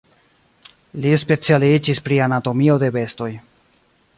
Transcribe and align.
Li 1.03 1.11
specialiĝis 1.23 2.01
pri 2.07 2.17
anatomio 2.29 2.81
de 2.85 2.91
bestoj. 2.97 3.29